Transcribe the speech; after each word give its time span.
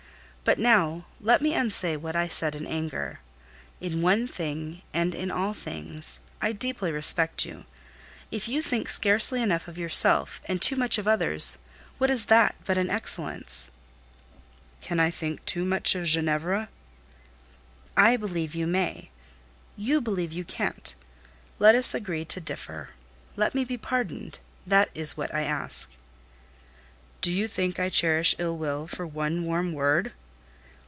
But 0.43 0.57
now, 0.59 1.05
let 1.21 1.41
me 1.41 1.53
unsay 1.53 1.95
what 1.95 2.15
I 2.15 2.27
said 2.27 2.55
in 2.55 2.65
anger. 2.65 3.19
In 3.79 4.01
one 4.01 4.27
thing, 4.27 4.81
and 4.91 5.13
in 5.15 5.29
all 5.31 5.53
things, 5.53 6.19
I 6.41 6.51
deeply 6.51 6.91
respect 6.91 7.45
you. 7.45 7.65
If 8.31 8.49
you 8.49 8.61
think 8.63 8.89
scarcely 8.89 9.39
enough 9.41 9.67
of 9.67 9.77
yourself, 9.77 10.41
and 10.45 10.59
too 10.61 10.75
much 10.75 10.97
of 10.97 11.07
others, 11.07 11.57
what 11.99 12.09
is 12.09 12.25
that 12.25 12.55
but 12.65 12.77
an 12.79 12.89
excellence?" 12.89 13.69
"Can 14.81 14.99
I 14.99 15.09
think 15.11 15.45
too 15.45 15.63
much 15.63 15.93
of 15.93 16.05
Ginevra?" 16.07 16.69
"I 17.95 18.17
believe 18.17 18.55
you 18.55 18.65
may; 18.65 19.09
you 19.77 20.01
believe 20.01 20.33
you 20.33 20.43
can't. 20.43 20.95
Let 21.59 21.75
us 21.75 21.93
agree 21.93 22.25
to 22.25 22.41
differ. 22.41 22.89
Let 23.35 23.53
me 23.53 23.63
be 23.63 23.77
pardoned; 23.77 24.39
that 24.65 24.89
is 24.95 25.15
what 25.15 25.33
I 25.35 25.43
ask." 25.43 25.91
"Do 27.21 27.31
you 27.31 27.47
think 27.47 27.79
I 27.79 27.89
cherish 27.89 28.35
ill 28.39 28.57
will 28.57 28.87
for 28.87 29.05
one 29.05 29.45
warm 29.45 29.71
word?" 29.71 30.11